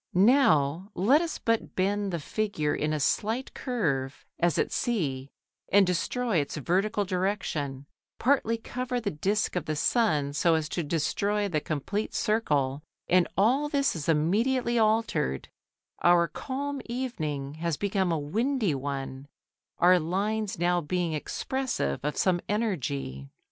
[0.15, 5.29] Now let us but bend the figure in a slight curve, as at C,
[5.71, 7.85] and destroy its vertical direction,
[8.17, 13.27] partly cover the disc of the sun so as to destroy the complete circle, and
[13.37, 15.49] all this is immediately altered,
[16.01, 19.27] our calm evening has become a windy one,
[19.77, 23.29] our lines now being expressive of some energy.